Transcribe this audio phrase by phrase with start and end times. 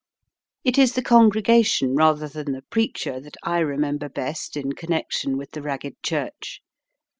[0.63, 5.51] It is the congregation rather than the preacher that I remember best in connection with
[5.51, 6.59] the Ragged Church.